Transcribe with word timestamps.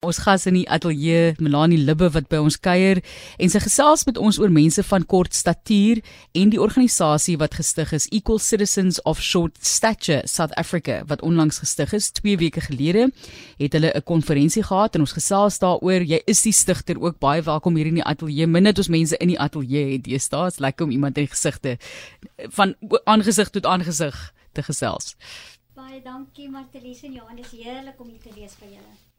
Ons 0.00 0.16
gas 0.24 0.46
in 0.48 0.54
die 0.56 0.64
ateljee 0.72 1.34
Melanie 1.44 1.76
Libbe 1.76 2.06
wat 2.14 2.30
by 2.32 2.38
ons 2.40 2.54
kuier 2.64 3.02
en 3.36 3.50
sy 3.52 3.60
gesels 3.60 4.06
met 4.08 4.16
ons 4.16 4.38
oor 4.40 4.48
mense 4.48 4.80
van 4.88 5.02
kort 5.04 5.34
statuur 5.36 5.98
en 6.40 6.52
die 6.54 6.60
organisasie 6.64 7.34
wat 7.42 7.58
gestig 7.58 7.92
is 7.98 8.06
Equal 8.08 8.40
Citizens 8.40 8.96
of 9.04 9.20
Short 9.20 9.58
Stature 9.60 10.22
South 10.24 10.54
Africa 10.62 11.02
wat 11.10 11.20
onlangs 11.20 11.60
gestig 11.60 11.92
is. 11.98 12.08
2 12.16 12.38
weke 12.40 12.62
gelede 12.64 13.10
het 13.58 13.76
hulle 13.76 13.92
'n 13.92 14.02
konferensie 14.08 14.62
gehad 14.62 14.94
en 14.94 15.04
ons 15.04 15.12
gesels 15.12 15.60
daaroor 15.60 16.00
jy 16.00 16.22
is 16.24 16.42
die 16.48 16.56
stigter 16.56 16.96
ook 16.96 17.18
baie 17.18 17.42
welkom 17.42 17.76
hier 17.76 17.92
in 17.92 18.00
die 18.00 18.08
ateljee. 18.12 18.46
Min 18.46 18.64
het 18.64 18.78
ons 18.78 18.88
mense 18.88 19.16
in 19.20 19.28
die 19.28 19.40
ateljee 19.40 20.00
het 20.00 20.22
staan 20.22 20.46
is 20.46 20.60
lekker 20.60 20.86
om 20.86 20.90
iemand 20.90 21.18
in 21.18 21.24
die 21.24 21.34
gesigte 21.36 21.76
van 22.48 22.74
aangesig 23.04 23.50
tot 23.50 23.66
aangesig 23.66 24.32
te 24.52 24.62
gesels. 24.62 25.16
Baie 25.74 26.00
dankie 26.02 26.48
Martelies 26.48 27.02
en 27.02 27.12
Johan 27.12 27.36
dis 27.36 27.50
heerlik 27.50 28.00
om 28.00 28.08
hier 28.08 28.22
te 28.22 28.32
wees 28.34 28.56
by 28.56 28.66
julle 28.66 29.09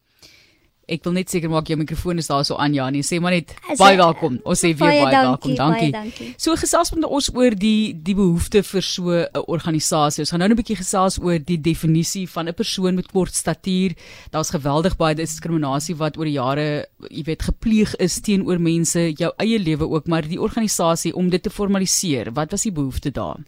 Ek 0.91 1.05
wil 1.07 1.13
net 1.15 1.31
seker 1.31 1.51
maak 1.51 1.69
jou 1.71 1.77
mikrofoon 1.79 2.19
is 2.19 2.27
daar 2.27 2.43
so 2.47 2.57
aan 2.59 2.73
Janie. 2.75 3.03
Sê 3.07 3.19
maar 3.23 3.31
net 3.31 3.53
As 3.71 3.79
baie 3.79 3.95
welkom. 3.99 4.39
Ons 4.43 4.63
sê 4.63 4.73
weer 4.73 4.79
baie, 4.81 5.03
baie 5.05 5.23
welkom. 5.27 5.55
Dankie. 5.55 5.91
dankie. 5.95 6.29
So 6.41 6.55
gesels 6.59 6.91
met 6.95 7.07
ons 7.07 7.29
oor 7.35 7.55
die 7.55 7.93
die 7.95 8.15
behoefte 8.17 8.63
vir 8.67 8.83
so 8.83 9.11
'n 9.11 9.45
organisasie. 9.47 10.23
Ons 10.23 10.31
gaan 10.31 10.39
nou 10.39 10.49
'n 10.49 10.59
bietjie 10.59 10.79
gesels 10.81 11.19
oor 11.19 11.39
die 11.39 11.57
definisie 11.57 12.27
van 12.27 12.47
'n 12.47 12.53
persoon 12.53 12.95
met 12.95 13.07
kort 13.07 13.33
statuur. 13.33 13.95
Daar's 14.31 14.51
geweldig 14.51 14.97
baie 14.97 15.15
diskriminasie 15.15 15.95
wat 15.95 16.17
oor 16.17 16.25
die 16.25 16.39
jare, 16.39 16.85
jy 17.09 17.23
weet, 17.23 17.41
gepleeg 17.43 17.95
is 17.95 18.19
teenoor 18.19 18.59
mense, 18.59 19.13
jou 19.15 19.31
eie 19.37 19.59
lewe 19.59 19.87
ook, 19.87 20.07
maar 20.07 20.27
die 20.27 20.41
organisasie 20.41 21.15
om 21.15 21.29
dit 21.29 21.43
te 21.43 21.49
formaliseer. 21.49 22.33
Wat 22.33 22.51
was 22.51 22.63
die 22.63 22.71
behoefte 22.71 23.11
daar? 23.11 23.39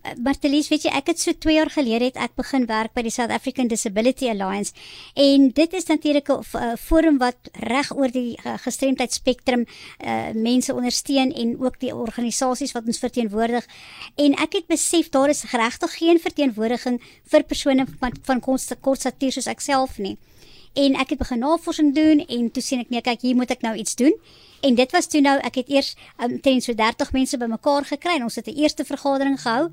Bartelies, 0.00 0.70
weet 0.72 0.86
jy, 0.86 0.92
ek 0.96 1.10
het 1.12 1.20
so 1.20 1.36
2 1.36 1.54
jaar 1.58 1.70
gelede 1.70 2.06
het 2.08 2.18
ek 2.24 2.32
begin 2.38 2.64
werk 2.70 2.94
by 2.96 3.02
die 3.04 3.12
South 3.12 3.32
African 3.34 3.68
Disability 3.68 4.30
Alliance 4.32 4.72
en 5.12 5.50
dit 5.52 5.74
is 5.76 5.86
natuurlik 5.90 6.30
'n 6.30 6.76
forum 6.80 7.18
wat 7.18 7.50
reg 7.68 7.92
oor 7.92 8.08
die 8.08 8.38
uh, 8.40 8.56
gestremdheid 8.64 9.12
spektrum 9.12 9.66
uh, 9.66 10.32
mense 10.32 10.72
ondersteun 10.72 11.32
en 11.32 11.60
ook 11.60 11.76
die 11.80 11.92
organisasies 11.94 12.72
wat 12.72 12.86
ons 12.86 12.98
verteenwoordig. 12.98 13.66
En 14.16 14.32
ek 14.40 14.52
het 14.52 14.66
besef 14.66 15.10
daar 15.10 15.28
is 15.28 15.44
regtig 15.52 15.92
geen 15.98 16.18
verteenwoordiging 16.18 17.00
vir 17.30 17.42
persone 17.44 17.86
van 18.00 18.16
van 18.24 18.40
kort 18.40 19.00
statuur 19.00 19.32
soos 19.32 19.52
ek 19.52 19.60
self 19.60 19.98
nie. 19.98 20.16
En 20.72 20.94
ek 20.94 21.08
het 21.14 21.18
begin 21.18 21.38
navorsing 21.38 21.94
doen 21.94 22.22
en 22.26 22.50
toe 22.50 22.62
sien 22.62 22.80
ek 22.80 22.90
nee, 22.90 23.02
kyk, 23.02 23.20
hier 23.20 23.36
moet 23.36 23.50
ek 23.50 23.62
nou 23.66 23.74
iets 23.76 23.94
doen. 23.98 24.14
En 24.60 24.74
dit 24.74 24.92
was 24.92 25.08
toe 25.10 25.20
nou 25.20 25.38
ek 25.42 25.54
het 25.62 25.68
eers 25.72 25.94
um, 26.22 26.40
teen 26.40 26.60
so 26.60 26.74
30 26.74 27.12
mense 27.12 27.38
bymekaar 27.38 27.88
gekry 27.88 28.18
en 28.18 28.28
ons 28.28 28.36
het 28.36 28.46
'n 28.46 28.60
eerste 28.60 28.84
vergadering 28.84 29.40
gehou 29.40 29.70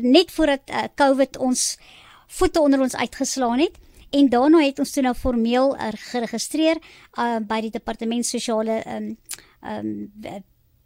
net 0.00 0.30
voordat 0.30 0.62
uh, 0.70 0.84
COVID 0.94 1.36
ons 1.36 1.78
voete 2.26 2.60
onder 2.60 2.80
ons 2.80 2.96
uitgeslaan 2.96 3.58
het. 3.58 3.76
En 4.10 4.28
daarna 4.28 4.58
het 4.64 4.78
ons 4.78 4.90
toe 4.90 5.02
nou 5.02 5.14
formeel 5.14 5.76
uh, 5.76 5.88
geregistreer 5.92 6.78
uh, 7.18 7.38
by 7.40 7.60
die 7.60 7.70
departement 7.70 8.26
sosiale 8.26 8.82
um, 8.86 9.16
um, 9.62 10.12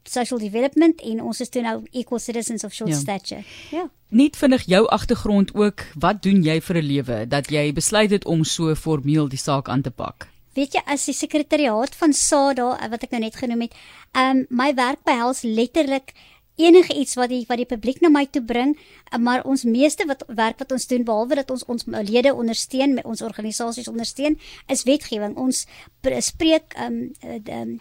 social 0.04 0.40
development 0.40 1.00
en 1.00 1.22
ons 1.22 1.40
is 1.40 1.48
toe 1.48 1.62
nou 1.62 1.82
equal 1.90 2.18
citizens 2.18 2.64
of 2.64 2.72
short 2.72 2.90
ja. 2.90 2.98
stature. 2.98 3.44
Ja. 3.70 3.88
Net 4.08 4.36
vinnig 4.36 4.66
jou 4.68 4.86
agtergrond 4.88 5.54
ook, 5.54 5.86
wat 5.98 6.22
doen 6.22 6.42
jy 6.42 6.60
vir 6.60 6.76
'n 6.76 6.86
lewe 6.86 7.26
dat 7.28 7.50
jy 7.50 7.72
besluit 7.72 8.10
het 8.10 8.24
om 8.24 8.44
so 8.44 8.74
formeel 8.74 9.28
die 9.28 9.38
saak 9.38 9.68
aan 9.68 9.82
te 9.82 9.90
pak? 9.90 10.32
weet 10.56 10.76
jy 10.76 10.82
as 10.90 11.06
die 11.08 11.16
sekretariaat 11.16 11.96
van 11.98 12.14
SADA 12.16 12.74
eh, 12.76 12.90
wat 12.92 13.06
ek 13.06 13.14
nou 13.14 13.22
net 13.24 13.38
genoem 13.40 13.66
het, 13.66 13.76
um 14.18 14.44
my 14.50 14.72
werk 14.78 15.02
behels 15.08 15.42
letterlik 15.46 16.12
enige 16.60 16.92
iets 17.00 17.16
wat 17.16 17.30
die 17.32 17.44
wat 17.48 17.62
die 17.62 17.68
publiek 17.68 18.02
na 18.04 18.10
my 18.12 18.26
toe 18.28 18.42
bring, 18.44 18.74
eh, 18.76 19.18
maar 19.18 19.46
ons 19.48 19.64
meeste 19.64 20.06
wat 20.08 20.24
werk 20.28 20.60
wat 20.60 20.74
ons 20.76 20.86
doen 20.90 21.06
behalwe 21.08 21.40
dat 21.40 21.50
ons 21.54 21.64
ons 21.72 21.86
lede 21.88 22.34
ondersteun, 22.34 22.94
met 22.98 23.08
ons 23.08 23.24
organisasies 23.24 23.88
ondersteun, 23.88 24.38
is 24.68 24.84
wetgewing. 24.88 25.36
Ons 25.36 25.66
spreek 26.20 26.76
um 26.76 27.08
um 27.48 27.80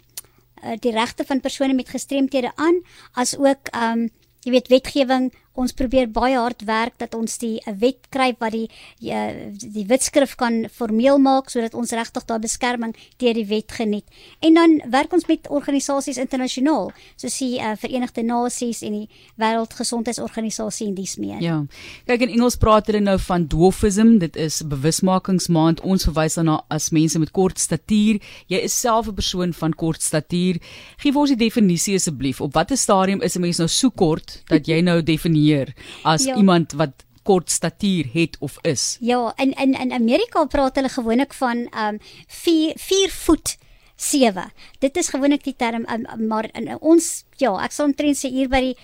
die 0.80 0.92
regte 0.92 1.24
van 1.24 1.40
persone 1.40 1.74
met 1.74 1.88
gestremthede 1.88 2.52
aan, 2.54 2.82
as 3.12 3.36
ook 3.38 3.72
um 3.76 4.08
jy 4.42 4.50
weet 4.50 4.68
wetgewing 4.68 5.30
ons 5.54 5.72
probeer 5.76 6.08
baie 6.08 6.36
hard 6.38 6.64
werk 6.64 6.96
dat 6.98 7.14
ons 7.14 7.36
die 7.38 7.60
'n 7.66 7.76
wet 7.78 8.08
kry 8.10 8.32
wat 8.40 8.52
die 8.52 8.68
die, 9.00 9.12
die 9.52 9.86
wetskrif 9.86 10.36
kan 10.36 10.66
formeel 10.72 11.18
maak 11.18 11.50
sodat 11.50 11.74
ons 11.74 11.92
regtig 11.92 12.24
daai 12.24 12.40
beskerming 12.40 12.94
deur 13.18 13.34
die 13.34 13.46
wet 13.46 13.72
geniet. 13.72 14.04
En 14.40 14.54
dan 14.54 14.80
werk 14.90 15.12
ons 15.12 15.26
met 15.26 15.48
organisasies 15.48 16.16
internasionaal 16.16 16.92
soos 17.16 17.38
die 17.38 17.58
uh, 17.60 17.76
Verenigde 17.76 18.22
Nasies 18.22 18.82
en 18.82 18.92
die 18.92 19.08
Wêreldgesondheidsorganisasie 19.36 20.86
en 20.88 20.94
dis 20.94 21.16
meer. 21.16 21.40
Ja. 21.40 21.66
Kyk 22.06 22.22
in 22.22 22.28
Engels 22.28 22.56
praat 22.56 22.86
hulle 22.86 23.00
nou 23.00 23.18
van 23.18 23.46
dwarfism, 23.46 24.18
dit 24.18 24.36
is 24.36 24.62
bewusmakingsmaand. 24.62 25.80
Ons 25.80 26.04
verwys 26.04 26.34
daarna 26.34 26.64
as 26.70 26.90
mense 26.90 27.18
met 27.18 27.30
kort 27.30 27.58
statuur. 27.58 28.20
Jy 28.48 28.58
is 28.58 28.80
self 28.80 29.08
'n 29.08 29.14
persoon 29.14 29.52
van 29.52 29.72
kort 29.72 30.02
statuur. 30.02 30.60
Gee 30.96 31.12
vir 31.12 31.20
ons 31.20 31.30
die 31.30 31.36
definisie 31.36 31.94
asseblief. 31.94 32.40
Op 32.40 32.54
watter 32.54 32.76
stadium 32.76 33.20
is 33.20 33.36
'n 33.36 33.40
mens 33.40 33.58
nou 33.58 33.68
so 33.68 33.90
kort 33.90 34.42
dat 34.46 34.66
jy 34.66 34.80
nou 34.80 35.02
definieer 35.02 35.41
definieer 35.42 35.74
as 36.04 36.24
ja. 36.24 36.36
iemand 36.36 36.72
wat 36.72 37.04
kort 37.22 37.50
statuur 37.50 38.08
het 38.12 38.36
of 38.40 38.58
is. 38.62 38.96
Ja, 39.00 39.32
in 39.36 39.52
in 39.52 39.74
in 39.74 39.92
Amerika 39.92 40.44
praat 40.44 40.76
hulle 40.76 40.88
gewoonlik 40.88 41.34
van 41.34 41.68
um 41.70 41.98
4 42.26 42.72
4 42.76 43.10
voet 43.10 43.56
7. 43.96 44.52
Dit 44.78 44.96
is 44.96 45.08
gewoonlik 45.08 45.44
die 45.44 45.54
term 45.56 45.84
um, 45.86 46.26
maar 46.26 46.48
in 46.52 46.76
ons 46.80 47.24
ja, 47.38 47.52
ek 47.62 47.72
sal 47.72 47.86
omtrent 47.86 48.18
sê 48.18 48.30
hier 48.30 48.48
by 48.50 48.60
die 48.60 48.74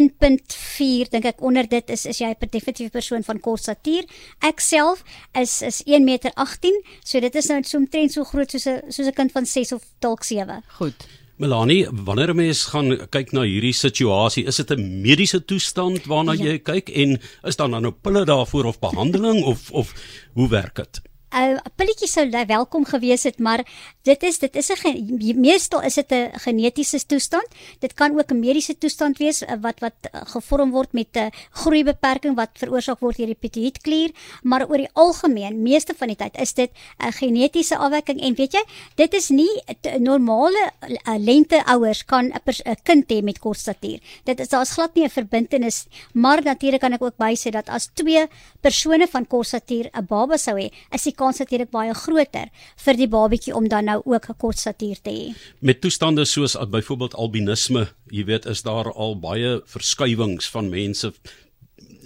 1.4 0.00 1.10
dink 1.12 1.28
ek 1.28 1.42
onder 1.44 1.68
dit 1.68 1.90
is 1.90 2.06
is 2.06 2.20
jy 2.20 2.32
'n 2.32 2.48
definitiewe 2.48 2.90
persoon 2.90 3.22
van 3.22 3.40
kort 3.40 3.60
statuur. 3.60 4.04
Ek 4.40 4.60
self 4.60 5.04
is 5.34 5.62
is 5.62 5.82
1 5.84 6.04
meter 6.04 6.32
18, 6.34 6.72
so 7.04 7.20
dit 7.20 7.34
is 7.34 7.48
nou 7.48 7.62
so 7.62 7.78
omtrent 7.78 8.12
so 8.12 8.24
groot 8.24 8.50
soos 8.50 8.66
'n 8.66 8.80
soos 8.88 9.06
'n 9.06 9.12
kind 9.12 9.32
van 9.32 9.46
6 9.46 9.72
of 9.72 9.84
dalk 10.00 10.24
7. 10.24 10.62
Goed. 10.78 11.21
Melanie, 11.36 11.86
wanneer 11.90 12.30
'n 12.30 12.36
mens 12.36 12.64
gaan 12.64 13.08
kyk 13.10 13.32
na 13.32 13.42
hierdie 13.42 13.72
situasie, 13.72 14.44
is 14.46 14.56
dit 14.56 14.70
'n 14.70 15.00
mediese 15.00 15.44
toestand 15.44 16.04
waarna 16.06 16.32
ja. 16.32 16.44
jy 16.44 16.58
kyk 16.58 16.88
en 16.88 17.18
is 17.42 17.56
daar 17.56 17.68
nou 17.68 17.90
pille 17.90 18.24
daarvoor 18.24 18.64
of 18.64 18.78
behandeling 18.78 19.44
of 19.44 19.70
of 19.70 19.94
hoe 20.34 20.48
werk 20.48 20.76
dit? 20.76 21.11
Uh, 21.32 21.58
pilletjie 21.76 22.08
sou 22.08 22.24
welkom 22.46 22.84
gewees 22.84 23.24
het, 23.24 23.38
maar 23.38 23.64
dit 24.04 24.22
is 24.22 24.38
dit 24.38 24.56
is 24.56 24.70
'n 24.70 25.40
meestal 25.40 25.82
is 25.82 25.94
dit 25.94 26.12
'n 26.12 26.30
genetiese 26.38 27.06
toestand. 27.06 27.46
Dit 27.80 27.94
kan 27.94 28.18
ook 28.18 28.30
'n 28.30 28.38
mediese 28.38 28.78
toestand 28.78 29.18
wees 29.18 29.42
uh, 29.42 29.54
wat 29.60 29.80
wat 29.80 29.94
uh, 30.02 30.20
gevorm 30.24 30.70
word 30.70 30.92
met 30.92 31.08
'n 31.16 31.30
groeibeperking 31.50 32.36
wat 32.36 32.50
veroorsaak 32.54 33.00
word 33.00 33.16
deur 33.16 33.26
die 33.26 33.34
petietklier, 33.40 34.10
maar 34.42 34.68
oor 34.68 34.78
die 34.78 34.92
algemeen, 34.92 35.62
meeste 35.62 35.94
van 35.96 36.08
die 36.08 36.16
tyd 36.16 36.36
is 36.36 36.52
dit 36.54 36.70
'n 36.98 37.12
genetiese 37.12 37.76
afwyking 37.76 38.20
en 38.20 38.34
weet 38.34 38.52
jy, 38.52 38.64
dit 38.94 39.14
is 39.14 39.28
nie 39.28 39.62
normale 39.98 40.70
lente 41.18 41.64
ouers 41.64 42.04
kan 42.04 42.32
'n 42.32 42.76
kind 42.82 43.10
hê 43.10 43.22
met 43.22 43.38
kort 43.38 43.58
statuur. 43.58 44.00
Dit 44.24 44.40
is 44.40 44.48
daar's 44.48 44.70
glad 44.70 44.94
nie 44.94 45.04
'n 45.04 45.10
verbintenis, 45.10 45.86
maar 46.12 46.42
natuurlik 46.42 46.80
kan 46.80 46.92
ek 46.92 47.02
ook 47.02 47.18
bysê 47.18 47.50
dat 47.50 47.68
as 47.68 47.88
twee 47.94 48.26
persone 48.60 49.06
van 49.06 49.26
kort 49.26 49.46
statuur 49.46 49.90
'n 49.92 50.06
baba 50.06 50.36
sou 50.36 50.56
hê, 50.58 50.70
is 50.90 51.06
kans 51.22 51.42
natuurlik 51.42 51.70
baie 51.70 51.94
groter 51.94 52.50
vir 52.84 52.98
die 52.98 53.08
babatjie 53.10 53.54
om 53.56 53.68
dan 53.70 53.88
nou 53.90 54.00
ook 54.04 54.28
'n 54.28 54.38
kort 54.38 54.58
statuur 54.58 54.98
te 55.02 55.10
hê. 55.10 55.34
Met 55.60 55.80
toestande 55.80 56.24
soos 56.24 56.56
byvoorbeeld 56.56 57.14
albinisme, 57.14 57.88
jy 58.10 58.24
weet, 58.24 58.46
is 58.46 58.62
daar 58.62 58.92
al 58.92 59.18
baie 59.18 59.60
verskywings 59.64 60.50
van 60.50 60.70
mense 60.70 61.12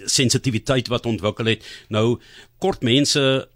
sensitiwiteit 0.05 0.87
wat 0.87 1.05
ontwikkel 1.05 1.45
het. 1.45 1.65
Nou 1.89 2.19
kort 2.59 2.81
mense 2.81 3.47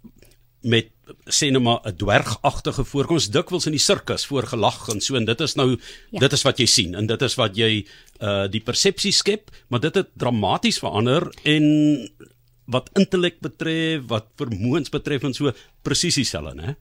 met 0.62 0.90
sê 1.26 1.50
nou 1.50 1.62
maar 1.62 1.80
'n 1.84 1.96
dwergagtige 1.96 2.84
voorkoms 2.84 3.30
dikwels 3.30 3.66
in 3.66 3.72
die 3.72 3.80
sirkus 3.80 4.26
voorgelag 4.26 4.88
en 4.88 5.00
so 5.00 5.14
en 5.14 5.24
dit 5.24 5.40
is 5.40 5.54
nou 5.54 5.78
ja. 6.10 6.18
dit 6.18 6.32
is 6.32 6.42
wat 6.42 6.58
jy 6.58 6.66
sien 6.66 6.94
en 6.94 7.06
dit 7.06 7.22
is 7.22 7.34
wat 7.34 7.56
jy 7.56 7.86
uh 8.20 8.46
die 8.48 8.60
persepsie 8.60 9.12
skep 9.12 9.50
maar 9.68 9.80
dit 9.80 9.94
het 9.94 10.08
dramaties 10.14 10.78
verander 10.78 11.32
en 11.42 12.08
wat 12.72 12.90
intellek 12.98 13.40
betref, 13.44 14.06
wat 14.10 14.26
vermoëns 14.40 14.92
betref 14.92 15.26
en 15.28 15.36
so 15.36 15.52
presies 15.82 16.18
dieselfde, 16.20 16.54
né? 16.58 16.74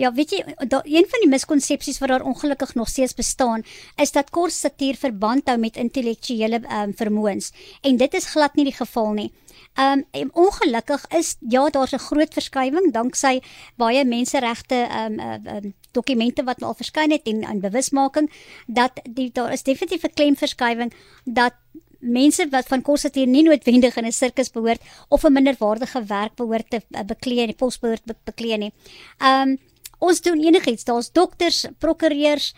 Ja, 0.00 0.12
weet 0.14 0.34
jy, 0.36 0.42
da, 0.68 0.82
een 0.84 1.08
van 1.08 1.24
die 1.24 1.30
miskonsepsies 1.32 2.00
wat 2.02 2.12
daar 2.12 2.26
ongelukkig 2.26 2.74
nog 2.78 2.88
steeds 2.88 3.14
bestaan, 3.18 3.64
is 3.96 4.12
dat 4.12 4.30
kort 4.30 4.52
statuur 4.52 4.98
verband 5.00 5.48
hou 5.48 5.58
met 5.58 5.76
intellektuele 5.76 6.62
um, 6.66 6.94
vermoëns 6.94 7.52
en 7.82 8.00
dit 8.00 8.14
is 8.14 8.30
glad 8.34 8.54
nie 8.58 8.68
die 8.70 8.78
geval 8.78 9.14
nie. 9.18 9.30
Um 9.78 10.04
en 10.10 10.30
ongelukkig 10.34 11.04
is 11.14 11.36
ja, 11.48 11.68
daar's 11.70 11.92
'n 11.92 11.98
groot 11.98 12.32
verskywing 12.34 12.92
danksy 12.92 13.40
baie 13.76 14.04
menseregte 14.04 14.88
um, 14.90 15.20
um 15.20 15.74
dokumente 15.92 16.44
wat 16.44 16.62
al 16.62 16.74
verskyn 16.74 17.10
het 17.10 17.26
en 17.26 17.44
aan 17.44 17.60
bewusmaking 17.60 18.30
dat 18.66 19.00
die 19.10 19.30
daar 19.32 19.52
is 19.52 19.62
definitief 19.62 20.02
'n 20.02 20.14
klemverskywing 20.14 20.92
dat 21.24 21.54
mense 21.98 22.46
wat 22.50 22.68
van 22.70 22.82
kosatuur 22.82 23.26
nie 23.26 23.42
noodwendig 23.42 23.96
in 23.96 24.06
'n 24.06 24.12
sirkus 24.12 24.50
behoort 24.50 24.80
of 25.08 25.24
'n 25.24 25.32
minderwaardige 25.32 26.04
werk 26.04 26.34
behoort 26.36 26.70
te 26.70 26.80
uh, 26.90 27.02
beklee 27.02 27.46
en 27.46 27.54
pos 27.54 27.78
behoort 27.78 28.04
be 28.04 28.14
beklee 28.24 28.58
nie. 28.58 28.72
Um 29.20 29.58
ons 29.98 30.20
doen 30.20 30.38
enigiets, 30.38 30.84
daar's 30.84 31.12
dokters, 31.12 31.66
prokureurs, 31.78 32.54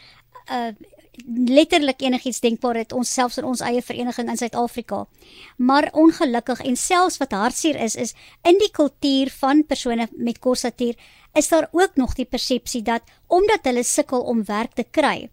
uh 0.50 0.72
letterlik 1.26 2.02
enigiets 2.02 2.40
denkbaar 2.40 2.76
het 2.80 2.92
ons 2.92 3.12
selfs 3.12 3.38
in 3.40 3.44
ons 3.44 3.60
eie 3.60 3.82
vereniging 3.82 4.28
in 4.30 4.36
Suid-Afrika. 4.36 5.06
Maar 5.56 5.90
ongelukkig 5.92 6.60
en 6.60 6.76
selfs 6.76 7.18
wat 7.20 7.32
hartseer 7.32 7.80
is 7.80 7.96
is 7.96 8.14
in 8.42 8.58
die 8.58 8.70
kultuur 8.70 9.30
van 9.40 9.64
persone 9.66 10.08
met 10.16 10.38
kosatuur 10.38 10.94
is 11.34 11.48
daar 11.48 11.68
ook 11.72 11.96
nog 11.96 12.14
die 12.14 12.24
persepsie 12.24 12.82
dat 12.82 13.02
omdat 13.26 13.64
hulle 13.64 13.84
sukkel 13.84 14.20
om 14.20 14.44
werk 14.44 14.74
te 14.74 14.84
kry, 14.90 15.30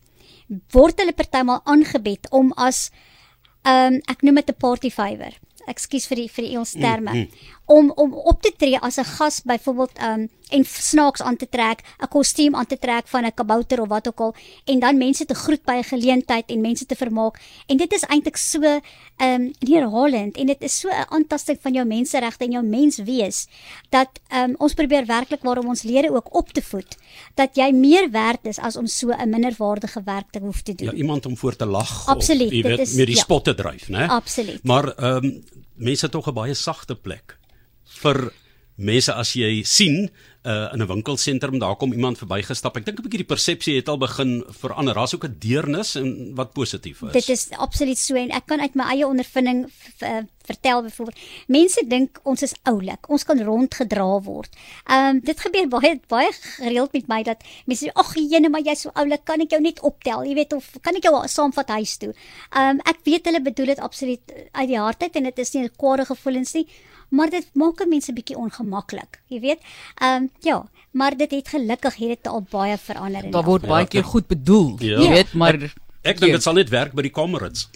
word 0.72 1.00
hulle 1.00 1.14
partymal 1.14 1.62
aangebed 1.66 2.30
om 2.32 2.52
as 2.56 2.90
ehm 3.68 3.94
um, 3.94 4.02
ek 4.14 4.22
noem 4.24 4.40
dit 4.40 4.50
'n 4.54 4.62
party 4.64 4.90
favor. 5.00 5.34
Ekskuus 5.68 6.08
vir 6.08 6.24
die 6.24 6.30
vir 6.32 6.44
die 6.46 6.52
Engels 6.56 6.72
terme. 6.72 7.14
Mm, 7.14 7.18
mm. 7.18 7.56
Om 7.68 7.92
om 7.96 8.14
op 8.14 8.42
te 8.42 8.54
tree 8.58 8.80
as 8.80 8.98
'n 8.98 9.04
gas 9.04 9.42
byvoorbeeld 9.44 10.02
um, 10.02 10.30
en 10.50 10.64
snaaks 10.66 11.22
aan 11.22 11.36
te 11.36 11.48
trek, 11.50 11.84
'n 12.00 12.08
kostuum 12.08 12.56
aan 12.56 12.66
te 12.66 12.78
trek 12.78 13.08
van 13.08 13.26
'n 13.26 13.34
kabouter 13.34 13.82
of 13.82 13.88
wat 13.88 14.08
ook 14.08 14.20
al 14.20 14.36
en 14.66 14.80
dan 14.80 14.98
mense 14.98 15.26
te 15.26 15.34
groet 15.34 15.64
by 15.64 15.74
'n 15.80 15.84
geleentheid 15.84 16.46
en 16.50 16.62
mense 16.62 16.86
te 16.86 16.96
vermaak. 16.96 17.42
En 17.66 17.78
dit 17.78 17.94
is 17.94 18.04
eintlik 18.04 18.38
so 18.38 18.62
ehm 18.62 18.82
um, 19.42 19.52
neerhalend 19.60 20.38
en 20.38 20.46
dit 20.46 20.62
is 20.62 20.80
so 20.80 20.90
'n 20.90 21.06
aantasting 21.10 21.58
van 21.62 21.74
jou 21.74 21.86
menseregte 21.86 22.46
en 22.46 22.52
jou 22.52 22.64
menswees 22.64 23.48
dat 23.90 24.10
um, 24.34 24.56
ons 24.58 24.74
probeer 24.74 25.06
werklik 25.06 25.42
waarom 25.42 25.68
ons 25.68 25.82
lede 25.82 26.12
ook 26.12 26.36
op 26.36 26.50
te 26.50 26.62
voed 26.62 26.96
dat 27.36 27.56
jy 27.56 27.72
meer 27.72 28.12
werd 28.12 28.46
is 28.46 28.60
as 28.60 28.76
om 28.76 28.88
so 28.88 29.10
'n 29.10 29.30
minderwaardige 29.30 30.02
werk 30.06 30.32
te 30.32 30.40
hoef 30.40 30.62
te 30.62 30.76
doen. 30.76 30.88
Ja, 30.88 30.94
iemand 30.94 31.26
om 31.26 31.38
voor 31.38 31.56
te 31.56 31.66
lag 31.66 32.08
Absoluut, 32.08 32.48
of 32.48 32.54
jy 32.54 32.62
weet 32.62 32.80
is, 32.80 32.94
meer 32.94 33.06
die 33.06 33.16
ja. 33.16 33.22
spot 33.22 33.44
te 33.44 33.56
dryf, 33.56 33.88
né? 33.90 34.08
Absoluut. 34.08 34.64
Maar 34.64 34.88
ehm 34.96 35.26
um, 35.26 35.44
mense 35.76 36.10
tog 36.10 36.28
'n 36.28 36.34
baie 36.34 36.54
sagte 36.56 36.96
plek 36.96 37.38
vir 38.02 38.32
mense 38.78 39.14
as 39.14 39.34
jy 39.34 39.64
sien 39.66 40.10
uh, 40.46 40.70
in 40.74 40.82
'n 40.82 40.88
winkelsentrum 40.88 41.60
daar 41.60 41.76
kom 41.76 41.92
iemand 41.92 42.18
verbygestap. 42.18 42.78
Ek 42.78 42.86
dink 42.86 43.00
'n 43.00 43.04
bietjie 43.04 43.26
die 43.26 43.34
persepsie 43.34 43.76
het 43.76 43.90
al 43.90 43.98
begin 43.98 44.44
verander. 44.50 44.94
Daar's 44.94 45.16
ook 45.16 45.26
'n 45.26 45.38
deernis 45.40 45.96
en 45.96 46.36
wat 46.36 46.54
positief 46.54 47.02
is. 47.02 47.12
Dit 47.12 47.30
is 47.30 47.50
absoluut 47.52 47.98
so 47.98 48.16
en 48.16 48.30
ek 48.30 48.46
kan 48.46 48.62
uit 48.62 48.76
my 48.76 48.84
eie 48.84 49.08
ondervinding 49.08 49.72
vertel 50.48 50.84
byvoorbeeld. 50.88 51.22
Mense 51.54 51.84
dink 51.88 52.20
ons 52.24 52.44
is 52.48 52.56
oulik. 52.72 53.10
Ons 53.14 53.28
kan 53.28 53.44
rondgedra 53.44 54.10
word. 54.26 54.56
Ehm 54.86 55.18
um, 55.18 55.22
dit 55.28 55.46
gebeur 55.46 55.70
baie 55.72 55.94
baie 56.08 56.32
gereeld 56.42 56.94
met 56.98 57.08
my 57.12 57.22
dat 57.28 57.44
mense 57.66 57.86
sê 57.86 57.94
ag 57.94 58.14
jene 58.16 58.50
maar 58.50 58.66
jy's 58.66 58.86
so 58.88 58.92
oulik, 58.96 59.26
kan 59.26 59.42
ek 59.44 59.56
jou 59.56 59.62
net 59.62 59.82
optel, 59.82 60.26
jy 60.26 60.36
weet 60.38 60.54
of 60.58 60.70
kan 60.82 60.96
ek 60.96 61.10
jou 61.10 61.16
saamvat 61.28 61.74
huis 61.80 61.98
toe. 61.98 62.14
Ehm 62.52 62.78
um, 62.78 62.84
ek 62.86 63.04
weet 63.04 63.30
hulle 63.30 63.42
bedoel 63.42 63.74
dit 63.76 63.80
absoluut 63.90 64.38
uit 64.52 64.68
die 64.68 64.80
hart 64.80 65.04
uit 65.04 65.16
en 65.16 65.32
dit 65.32 65.40
is 65.40 65.54
nie 65.54 65.64
'n 65.64 65.76
kwade 65.78 66.06
gevoelens 66.06 66.54
nie 66.54 66.68
maar 67.10 67.30
dit 67.32 67.48
maak 67.54 67.84
mense 67.88 68.14
bietjie 68.14 68.38
ongemaklik, 68.38 69.22
jy 69.32 69.40
weet. 69.40 69.64
Ehm 69.96 70.28
um, 70.28 70.30
ja, 70.44 70.66
maar 70.92 71.18
dit 71.18 71.32
het 71.32 71.48
gelukkig 71.48 71.96
het 71.96 72.08
dit 72.10 72.28
al 72.28 72.44
baie 72.52 72.78
verander 72.78 73.24
en 73.24 73.32
daar 73.32 73.46
word 73.46 73.68
baie 73.68 73.88
keer 73.88 74.04
goed 74.04 74.28
bedoel, 74.28 74.76
ja. 74.80 75.00
jy 75.00 75.10
weet, 75.10 75.34
maar 75.34 75.60
ek, 75.62 75.76
ek 76.12 76.22
dink 76.22 76.36
dit 76.38 76.46
sal 76.46 76.56
net 76.58 76.72
werk 76.74 76.94
by 76.98 77.06
die 77.06 77.14
comrades. 77.14 77.68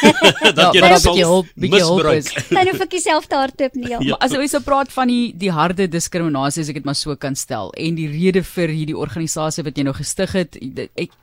dat 0.58 0.76
jy 0.76 0.82
dit 0.82 1.08
hulp, 1.20 1.48
bietjie 1.54 1.82
hulp 1.84 2.10
is. 2.14 2.30
Dan 2.56 2.70
hoef 2.70 2.84
ek 2.86 2.98
self 3.02 3.28
te 3.30 3.38
hardloop 3.40 3.78
nie. 3.78 3.94
Ja. 3.94 4.18
As 4.22 4.34
jy 4.36 4.46
so 4.50 4.62
praat 4.66 4.92
van 4.94 5.10
die 5.12 5.30
die 5.40 5.52
harde 5.54 5.88
diskriminasie 5.90 6.64
as 6.64 6.72
ek 6.72 6.80
dit 6.80 6.88
maar 6.88 6.98
so 6.98 7.16
kan 7.20 7.38
stel 7.38 7.72
en 7.78 7.98
die 7.98 8.08
rede 8.10 8.44
vir 8.46 8.72
hierdie 8.74 8.98
organisasie 8.98 9.64
wat 9.66 9.78
jy 9.78 9.86
nou 9.88 9.96
gestig 9.96 10.36
het, 10.36 10.60
ek 10.98 11.16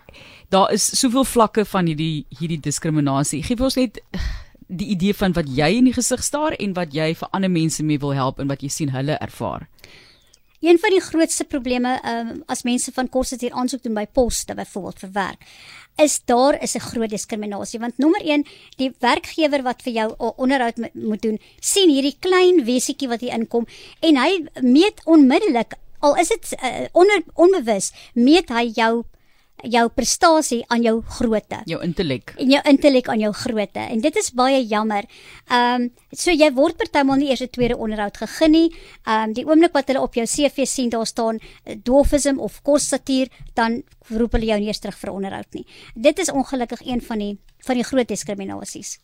daar 0.53 0.71
is 0.71 0.85
soveel 0.99 1.25
vlakke 1.27 1.65
van 1.67 1.89
hierdie 1.91 2.25
hierdie 2.39 2.61
diskriminasie. 2.63 3.43
Gee 3.43 3.59
vir 3.59 3.67
ons 3.67 3.79
net 3.79 4.01
die 4.67 4.89
idee 4.91 5.15
van 5.15 5.35
wat 5.35 5.47
jy 5.47 5.69
in 5.79 5.87
die 5.87 5.95
gesig 5.95 6.23
staar 6.23 6.55
en 6.59 6.75
wat 6.75 6.95
jy 6.95 7.13
vir 7.15 7.31
ander 7.31 7.51
mense 7.51 7.83
mee 7.83 7.99
wil 8.03 8.13
help 8.15 8.39
en 8.39 8.51
wat 8.51 8.63
jy 8.63 8.71
sien 8.71 8.91
hulle 8.95 9.15
ervaar. 9.23 9.67
Een 10.59 10.79
van 10.81 10.89
die 10.89 11.01
grootste 11.01 11.45
probleme 11.45 11.99
um, 12.03 12.31
as 12.49 12.63
mense 12.65 12.91
van 12.91 13.09
kos 13.13 13.35
hier 13.37 13.53
aansoek 13.53 13.83
doen 13.83 13.93
by 13.93 14.07
poste 14.09 14.55
byvoorbeeld 14.57 15.03
vir 15.05 15.11
werk 15.13 15.43
is 15.97 16.19
daar 16.25 16.61
is 16.61 16.75
'n 16.75 16.79
groot 16.79 17.09
diskriminasie 17.09 17.79
want 17.79 17.97
nommer 17.97 18.21
1 18.21 18.45
die 18.77 18.91
werkgewer 18.99 19.63
wat 19.63 19.81
vir 19.81 19.93
jou 19.93 20.13
onderhoud 20.37 20.77
moet 20.93 21.21
doen 21.21 21.39
sien 21.59 21.89
hierdie 21.89 22.17
klein 22.19 22.65
wesietjie 22.65 23.09
wat 23.09 23.21
hier 23.21 23.33
inkom 23.33 23.65
en 23.99 24.17
hy 24.17 24.45
meet 24.61 25.01
onmiddellik 25.05 25.73
al 25.99 26.15
is 26.15 26.27
dit 26.27 26.53
uh, 26.63 26.85
onder 26.91 27.23
onbewus 27.33 27.91
meet 28.13 28.49
hy 28.49 28.71
jou 28.73 29.03
jou 29.63 29.89
prestasie 29.89 30.61
aan 30.67 30.83
jou 30.83 31.01
grootte. 31.17 31.61
Jou 31.65 31.79
intellek. 31.83 32.33
En 32.37 32.49
jou 32.49 32.61
intellek 32.69 33.09
aan 33.09 33.19
jou 33.19 33.31
grootte. 33.33 33.79
En 33.79 34.01
dit 34.01 34.15
is 34.15 34.31
baie 34.33 34.61
jammer. 34.65 35.05
Ehm 35.49 35.81
um, 35.81 35.89
so 36.11 36.31
jy 36.31 36.51
word 36.53 36.77
partymal 36.77 37.17
nie 37.17 37.29
eers 37.29 37.41
'n 37.41 37.49
tweede 37.49 37.77
onderhoud 37.77 38.17
gegee 38.17 38.49
nie. 38.49 38.75
Ehm 39.05 39.29
um, 39.29 39.33
die 39.33 39.45
oomblik 39.45 39.73
wat 39.73 39.87
hulle 39.87 40.01
op 40.01 40.13
jou 40.13 40.25
CV 40.25 40.65
sien 40.65 40.89
daar 40.89 41.05
staan 41.05 41.39
eh, 41.63 41.75
dwarfism 41.83 42.39
of 42.39 42.61
kosstatuur, 42.61 43.27
dan 43.53 43.83
roep 44.09 44.31
hulle 44.31 44.45
jou 44.45 44.59
nie 44.59 44.67
eers 44.67 44.79
terug 44.79 44.97
vir 44.97 45.11
onderhoud 45.11 45.53
nie. 45.53 45.65
Dit 45.95 46.19
is 46.19 46.31
ongelukkig 46.31 46.81
een 46.85 47.01
van 47.01 47.19
die 47.19 47.37
van 47.59 47.75
die 47.75 47.83
groot 47.83 48.07
diskriminasies 48.07 48.99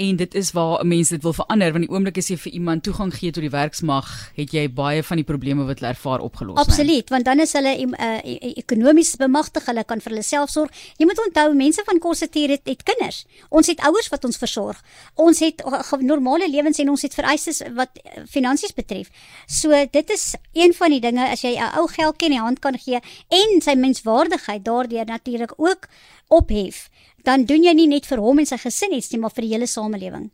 en 0.00 0.16
dit 0.16 0.34
is 0.34 0.50
waar 0.56 0.80
'n 0.80 0.88
mens 0.88 1.08
dit 1.08 1.22
wil 1.22 1.32
verander 1.32 1.72
want 1.72 1.84
die 1.84 1.92
oomblik 1.94 2.16
as 2.18 2.28
jy 2.28 2.36
vir 2.36 2.52
iemand 2.52 2.82
toegang 2.82 3.12
gee 3.14 3.30
tot 3.30 3.42
die 3.42 3.50
werksmag, 3.50 4.30
het 4.34 4.52
jy 4.52 4.68
baie 4.72 5.02
van 5.02 5.16
die 5.16 5.24
probleme 5.24 5.64
wat 5.64 5.80
hulle 5.80 5.92
ervaar 5.92 6.20
opgelos. 6.20 6.56
Absoluut, 6.56 7.08
want 7.08 7.24
dan 7.24 7.40
is 7.40 7.52
hulle 7.52 7.72
uh, 7.76 8.18
ekonomies 8.56 9.16
bemagtig, 9.16 9.66
hulle 9.66 9.84
kan 9.84 10.00
vir 10.00 10.12
hulle 10.12 10.22
self 10.22 10.50
sorg. 10.50 10.70
Jy 10.96 11.06
moet 11.06 11.20
onthou 11.26 11.54
mense 11.54 11.82
van 11.84 11.98
Kossetier 11.98 12.48
het, 12.48 12.64
het 12.64 12.82
kinders. 12.82 13.24
Ons 13.48 13.66
het 13.66 13.80
ouers 13.80 14.08
wat 14.08 14.24
ons 14.24 14.36
versorg. 14.36 14.82
Ons 15.14 15.40
het 15.40 15.62
uh, 15.66 16.00
normale 16.00 16.48
lewens 16.50 16.78
en 16.78 16.90
ons 16.90 17.02
het 17.02 17.14
vereistes 17.14 17.62
wat 17.74 18.00
uh, 18.04 18.24
finansies 18.26 18.72
betref. 18.72 19.10
So 19.46 19.84
dit 19.90 20.10
is 20.10 20.34
een 20.52 20.72
van 20.74 20.90
die 20.90 21.00
dinge 21.00 21.28
as 21.28 21.42
jy 21.42 21.56
'n 21.56 21.76
ou 21.78 21.86
geldjie 21.88 22.28
in 22.30 22.36
die 22.36 22.44
hand 22.44 22.58
kan 22.60 22.78
gee 22.78 23.00
en 23.28 23.60
sy 23.60 23.74
menswaardigheid 23.74 24.64
daardeur 24.64 25.04
natuurlik 25.06 25.52
ook 25.56 25.88
ophef 26.28 26.88
dan 27.24 27.44
doen 27.44 27.64
jy 27.64 27.74
nie 27.74 27.86
net 27.86 28.06
vir 28.06 28.18
hom 28.18 28.38
en 28.38 28.46
sy 28.46 28.56
gesin 28.56 28.92
iets 28.92 29.12
nie, 29.12 29.20
maar 29.20 29.34
vir 29.34 29.42
die 29.42 29.52
hele 29.54 29.66
samelewing. 29.66 30.30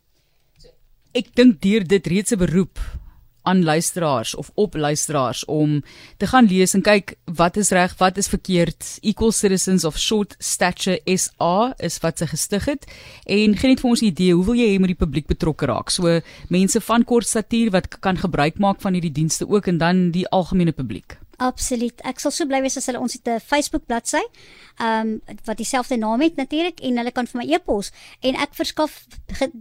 Ek 1.13 1.33
dink 1.35 1.61
deur 1.61 1.83
dit 1.83 2.07
reeds 2.07 2.31
'n 2.31 2.37
beroep 2.37 2.79
aan 3.47 3.63
luisteraars 3.63 4.35
of 4.35 4.51
op 4.53 4.75
luisteraars 4.75 5.45
om 5.45 5.83
te 6.17 6.27
gaan 6.27 6.45
lees 6.45 6.73
en 6.73 6.83
kyk 6.83 7.15
wat 7.25 7.57
is 7.57 7.69
reg, 7.69 7.93
wat 7.97 8.17
is 8.17 8.27
verkeerd. 8.27 8.97
Equal 9.01 9.31
Citizens 9.31 9.85
of 9.87 9.97
Short 9.97 10.35
Stature 10.37 10.99
SA 11.15 11.73
is 11.77 11.99
wat 12.03 12.17
se 12.17 12.27
gestig 12.27 12.65
het 12.65 12.83
en 13.23 13.55
gee 13.55 13.71
net 13.71 13.79
vir 13.79 13.89
ons 13.89 14.01
'n 14.01 14.11
idee 14.11 14.33
hoe 14.33 14.45
wil 14.45 14.59
jy 14.59 14.67
hê 14.75 14.79
moet 14.79 14.93
die 14.95 15.03
publiek 15.05 15.27
betrokke 15.27 15.65
raak? 15.65 15.89
So 15.89 16.19
mense 16.49 16.81
van 16.81 17.03
kort 17.03 17.27
statuur 17.27 17.71
wat 17.71 17.99
kan 17.99 18.17
gebruik 18.17 18.59
maak 18.59 18.81
van 18.81 18.93
hierdie 18.93 19.15
dienste 19.15 19.47
ook 19.47 19.67
en 19.67 19.77
dan 19.77 20.11
die 20.11 20.27
algemene 20.27 20.71
publiek. 20.71 21.17
Absoluut. 21.37 21.99
Ek 22.01 22.17
sal 22.17 22.33
so 22.33 22.49
bly 22.49 22.63
wees 22.65 22.79
as 22.79 22.87
hulle 22.89 22.97
ons 22.97 23.13
het 23.13 23.27
'n 23.29 23.39
Facebook 23.39 23.85
bladsy, 23.85 24.23
ehm 24.81 25.21
um, 25.29 25.35
wat 25.45 25.57
dieselfde 25.57 25.97
naam 25.97 26.21
het 26.21 26.35
natuurlik 26.35 26.79
en 26.79 26.97
hulle 26.97 27.11
kan 27.11 27.27
vir 27.27 27.41
my 27.41 27.53
e-pos 27.53 27.91
en 28.21 28.35
ek 28.35 28.53
verskaf 28.53 29.05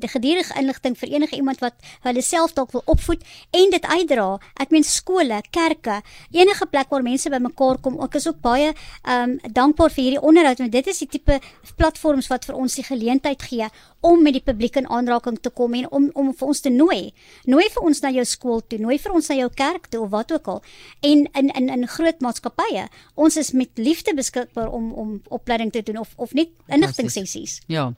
gedurende 0.00 0.56
inligting 0.56 0.96
vir 0.96 1.08
enige 1.08 1.36
iemand 1.36 1.60
wat 1.60 1.74
hulle 2.00 2.22
self 2.22 2.52
dalk 2.52 2.72
wil 2.72 2.82
opvoed 2.86 3.22
en 3.50 3.70
dit 3.70 3.84
uitdra. 3.84 4.38
Ek 4.60 4.70
meen 4.70 4.84
skole, 4.84 5.40
kerke, 5.50 6.02
enige 6.32 6.66
plek 6.66 6.88
waar 6.88 7.02
mense 7.02 7.30
bymekaar 7.30 7.78
kom. 7.80 8.00
Ek 8.00 8.14
is 8.14 8.26
ook 8.26 8.40
baie 8.40 8.72
ehm 9.04 9.30
um, 9.30 9.38
dankbaar 9.52 9.90
vir 9.90 10.04
hierdie 10.04 10.22
onderhoud 10.22 10.58
want 10.58 10.72
dit 10.72 10.86
is 10.86 10.98
die 10.98 11.08
tipe 11.08 11.40
platforms 11.76 12.28
wat 12.28 12.44
vir 12.44 12.56
ons 12.56 12.74
die 12.74 12.84
geleentheid 12.84 13.42
gee 13.42 13.68
om 14.00 14.22
met 14.22 14.32
die 14.32 14.44
publiek 14.44 14.76
in 14.76 14.88
aanraking 14.88 15.38
te 15.40 15.50
kom 15.50 15.74
en 15.74 15.90
om 15.90 16.10
om 16.14 16.32
vir 16.34 16.48
ons 16.48 16.60
te 16.60 16.70
nooi. 16.70 17.12
Nooi 17.44 17.68
vir 17.68 17.82
ons 17.82 18.00
na 18.00 18.10
jou 18.10 18.24
skool 18.24 18.60
toe, 18.60 18.78
nooi 18.78 18.98
vir 18.98 19.12
ons 19.12 19.28
na 19.28 19.34
jou 19.34 19.50
kerk 19.50 19.90
toe 19.90 20.00
of 20.00 20.10
wat 20.10 20.32
ook 20.32 20.48
al. 20.48 20.62
En 21.02 21.28
in 21.32 21.50
in 21.54 21.65
in 21.72 21.88
groot 21.88 22.20
maatskappye, 22.20 22.86
ons 23.14 23.36
is 23.36 23.52
met 23.52 23.70
liefde 23.74 24.14
beskikbaar 24.14 24.70
om 24.70 24.92
om 24.92 25.20
opleiding 25.28 25.72
te 25.72 25.82
doen 25.82 25.98
of 25.98 26.12
of 26.16 26.32
net 26.32 26.48
inligting 26.66 27.10
sessies. 27.10 27.60
Ja 27.66 27.92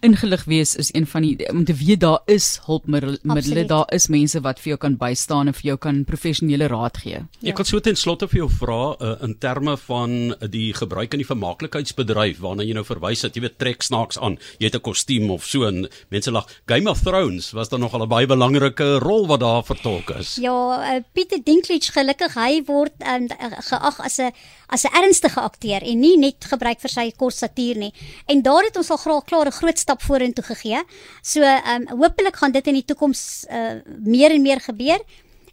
ingelig 0.00 0.44
wees 0.44 0.74
is 0.76 0.90
een 0.94 1.06
van 1.06 1.22
die 1.22 1.48
om 1.50 1.64
te 1.64 1.74
weet 1.74 2.00
daar 2.00 2.20
is 2.26 2.60
hulpmiddels, 2.64 3.18
daar 3.66 3.88
is 3.94 4.08
mense 4.08 4.40
wat 4.40 4.60
vir 4.62 4.72
jou 4.72 4.78
kan 4.78 4.96
bystaan 4.98 5.50
en 5.50 5.56
vir 5.56 5.70
jou 5.72 5.76
kan 5.76 6.04
professionele 6.04 6.68
raad 6.70 7.00
gee. 7.02 7.22
Ja. 7.40 7.50
Ek 7.50 7.62
wil 7.62 7.66
so 7.68 7.80
ten 7.82 7.98
slotte 7.98 8.28
vir 8.30 8.44
jou 8.44 8.48
vra 8.60 8.80
uh, 8.94 9.14
in 9.26 9.34
terme 9.42 9.76
van 9.88 10.34
die 10.52 10.70
gebruik 10.76 11.16
in 11.16 11.22
die 11.22 11.28
vermaaklikheidsbedryf 11.28 12.38
waarna 12.44 12.66
jy 12.66 12.76
nou 12.78 12.84
verwys 12.86 13.24
het, 13.26 13.36
jy 13.36 13.46
weet 13.46 13.58
trek 13.58 13.82
snaaks 13.82 14.20
aan, 14.22 14.38
jy 14.58 14.70
het 14.70 14.78
'n 14.78 14.86
kostuum 14.86 15.30
of 15.34 15.44
so 15.44 15.66
en 15.66 15.88
mense 16.10 16.30
lag 16.30 16.46
Game 16.66 16.90
of 16.90 17.02
Thrones 17.02 17.50
was 17.52 17.68
daar 17.68 17.80
nog 17.80 17.94
al 17.94 18.06
'n 18.06 18.08
baie 18.08 18.26
belangrike 18.26 18.98
rol 18.98 19.26
wat 19.26 19.40
daar 19.40 19.64
vertolk 19.64 20.10
is. 20.10 20.36
Ja, 20.36 20.78
uh, 20.78 21.02
Pieter 21.12 21.42
Dinklage 21.42 21.92
gelukkig 21.92 22.34
hy 22.34 22.62
word 22.66 22.94
um, 23.02 23.28
geag 23.70 24.00
as 24.00 24.18
'n 24.18 24.32
as 24.68 24.84
'n 24.84 24.94
ernstige 25.02 25.40
akteur 25.40 25.82
en 25.82 26.00
nie 26.00 26.16
net 26.16 26.44
gebruik 26.44 26.80
vir 26.80 26.90
sy 26.90 27.10
kort 27.16 27.34
satuur 27.34 27.76
nie. 27.76 27.92
En 28.26 28.42
daar 28.42 28.64
het 28.64 28.76
ons 28.76 28.90
al 28.90 28.96
graag 28.96 29.24
klaar 29.24 29.46
'n 29.46 29.58
groot 29.60 29.78
stap 29.88 30.04
vorentoe 30.04 30.44
gegee. 30.52 30.84
So 31.24 31.42
ehm 31.42 31.88
um, 31.88 31.98
hopelik 32.04 32.36
gaan 32.36 32.52
dit 32.52 32.68
in 32.68 32.78
die 32.82 32.86
toekoms 32.86 33.24
uh, 33.48 33.80
meer 34.04 34.36
en 34.36 34.44
meer 34.44 34.60
gebeur 34.60 35.02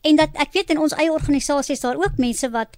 en 0.06 0.22
dat 0.22 0.38
ek 0.46 0.54
weet 0.54 0.76
in 0.76 0.82
ons 0.84 0.94
eie 1.00 1.12
organisasie 1.12 1.74
is 1.74 1.84
daar 1.84 1.98
ook 1.98 2.22
mense 2.22 2.50
wat 2.54 2.78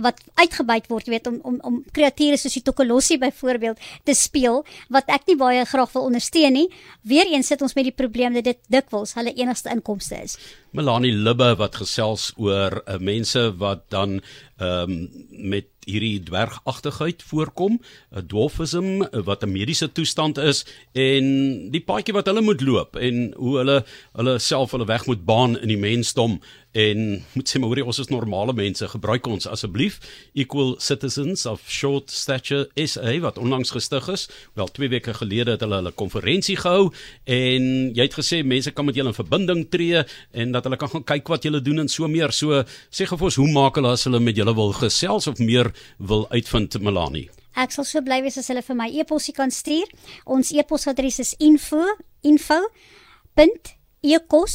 wat 0.00 0.20
uitgebuit 0.40 0.86
word 0.88 1.08
weet 1.12 1.26
om 1.28 1.38
om 1.44 1.58
om 1.68 1.74
kreatiewe 1.92 2.38
soos 2.40 2.56
die 2.56 2.64
Tokolossie 2.64 3.18
byvoorbeeld 3.20 3.80
te 4.08 4.14
speel 4.16 4.62
wat 4.88 5.10
ek 5.12 5.26
nie 5.28 5.36
baie 5.40 5.64
graag 5.68 5.92
wil 5.96 6.08
ondersteun 6.08 6.56
nie. 6.56 6.68
Weereens 7.02 7.50
sit 7.52 7.62
ons 7.62 7.76
met 7.76 7.88
die 7.88 7.96
probleem 7.96 8.36
dat 8.38 8.48
dit 8.48 8.60
dikwels 8.72 9.14
hulle 9.18 9.34
enigste 9.36 9.72
inkomste 9.74 10.22
is. 10.24 10.38
Melanie 10.70 11.12
Libbe 11.12 11.54
wat 11.58 11.80
gesels 11.80 12.30
oor 12.36 12.82
uh, 12.84 12.98
mense 12.98 13.42
wat 13.58 13.88
dan 13.90 14.20
ehm 14.60 14.90
um, 14.92 15.08
met 15.50 15.66
hierdie 15.88 16.20
dwergagtigheid 16.22 17.22
voorkom, 17.22 17.80
'n 18.12 18.26
dwarfism 18.26 19.02
wat 19.24 19.42
'n 19.42 19.52
mediese 19.52 19.92
toestand 19.92 20.38
is 20.38 20.66
en 20.92 21.24
die 21.70 21.80
paadjie 21.80 22.14
wat 22.14 22.26
hulle 22.26 22.40
moet 22.40 22.60
loop 22.60 22.96
en 22.96 23.32
hoe 23.36 23.56
hulle 23.58 23.84
hulle 24.12 24.38
self 24.38 24.70
hulle 24.70 24.86
weg 24.86 25.06
moet 25.06 25.24
baan 25.24 25.58
in 25.58 25.68
die 25.68 25.80
mensdom. 25.80 26.40
En 26.72 26.98
moet 27.34 27.48
sê 27.48 27.58
maar 27.58 27.82
ons 27.82 27.98
is 27.98 28.08
normale 28.08 28.52
mense 28.52 28.88
gebruik 28.88 29.26
ons 29.26 29.46
asseblief. 29.46 29.98
Equal 30.34 30.76
citizens 30.78 31.46
of 31.46 31.60
short 31.66 32.10
stature 32.10 32.68
SA 32.74 33.18
wat 33.20 33.38
onlangs 33.38 33.70
gestig 33.70 34.08
is. 34.08 34.28
Wel 34.54 34.68
2 34.68 34.88
weke 34.88 35.14
gelede 35.14 35.50
het 35.50 35.60
hulle 35.60 35.74
hulle 35.74 35.92
konferensie 35.92 36.56
gehou 36.56 36.92
en 37.24 37.94
jy 37.94 38.02
het 38.02 38.14
gesê 38.14 38.44
mense 38.44 38.70
kan 38.70 38.84
met 38.84 38.94
julle 38.94 39.08
in 39.08 39.14
verbinding 39.14 39.68
tree 39.70 40.04
en 40.30 40.52
dat 40.60 40.68
hulle 40.68 40.80
kan 40.80 40.92
gaan 40.92 41.08
kyk 41.14 41.32
wat 41.32 41.48
julle 41.48 41.62
doen 41.64 41.82
en 41.82 41.88
so 41.88 42.08
meer 42.08 42.32
so 42.36 42.62
sê 42.92 43.08
gou 43.08 43.18
vir 43.18 43.32
ons 43.32 43.40
hoe 43.40 43.52
maak 43.52 43.80
hulle 43.80 43.96
as 43.96 44.04
hulle 44.06 44.20
met 44.20 44.36
julle 44.36 44.54
wil 44.54 44.76
gesels 44.76 45.28
of 45.30 45.40
meer 45.40 45.72
wil 45.98 46.26
uitvind 46.30 46.76
Melanie 46.84 47.28
Ek 47.58 47.72
sal 47.74 47.86
so 47.88 47.98
bly 48.04 48.20
wees 48.22 48.38
as 48.38 48.46
hulle 48.52 48.62
vir 48.62 48.76
my 48.78 48.86
e-posie 49.02 49.34
kan 49.34 49.50
stuur. 49.50 49.88
Ons 50.30 50.52
e-posadres 50.54 51.18
is 51.18 51.34
info 51.42 51.82
info.ecos 52.22 52.70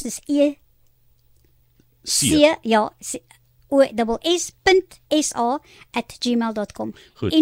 dis 0.06 0.16
e 0.32 0.56
C. 2.06 2.30
C 2.30 2.54
ja 2.64 2.88
C, 3.02 3.18
o 3.68 3.82
double 3.92 4.16
s 4.22 4.52
punt 4.64 5.00
sa 5.10 5.58
at 5.92 6.16
gmail.com 6.22 6.94
Goed. 7.20 7.32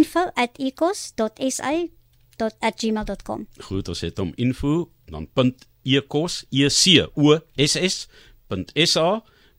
ons 3.88 4.00
het 4.00 4.18
hom 4.18 4.32
info 4.36 4.90
dan 5.06 5.26
ecos 5.84 6.44
e 6.50 6.68
c 6.68 7.06
o 7.14 7.38
s 7.56 7.76
s 7.76 8.08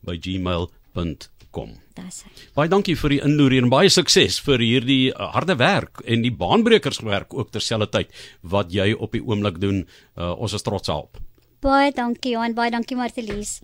gmail.com. 0.05 1.75
Dis. 1.95 2.23
Baie 2.55 2.69
dankie 2.69 2.95
vir 2.99 3.15
die 3.15 3.21
inloer 3.23 3.55
en 3.57 3.69
baie 3.71 3.89
sukses 3.89 4.39
vir 4.43 4.59
hierdie 4.59 5.13
uh, 5.13 5.31
harde 5.35 5.55
werk 5.59 6.01
en 6.03 6.25
die 6.25 6.33
baanbrekerswerk 6.35 7.33
ook 7.33 7.53
terselfdertyd 7.55 8.11
wat 8.41 8.73
jy 8.75 8.91
op 8.93 9.15
die 9.15 9.23
oomblik 9.23 9.61
doen. 9.63 9.85
Uh, 10.17 10.33
ons 10.35 10.53
is 10.53 10.65
trots 10.65 10.91
daarop. 10.91 11.17
Baie 11.63 11.91
dankie 11.95 12.35
Johan, 12.35 12.53
baie 12.53 12.71
dankie 12.71 12.97
Martelies. 12.99 13.61